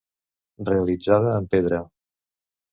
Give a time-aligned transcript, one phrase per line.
[0.69, 1.85] Realitzada en pedra.